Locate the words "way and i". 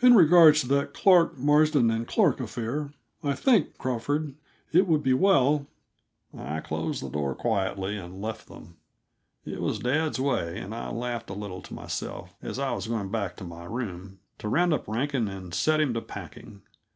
10.20-10.90